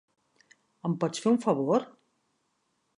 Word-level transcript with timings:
Em 0.89 0.95
pots 1.05 1.23
fer 1.27 1.33
un 1.35 1.39
favor? 1.47 1.87